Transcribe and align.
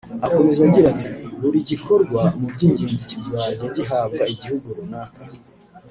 Akomeza 0.27 0.59
agira 0.67 0.87
ati 0.93 1.07
“Buri 1.41 1.59
gikorwa 1.69 2.21
mu 2.39 2.47
by’ingenzi 2.53 3.03
kizajya 3.11 3.65
gihabwa 3.75 4.23
igihugu 4.33 4.67
runaka 4.77 5.21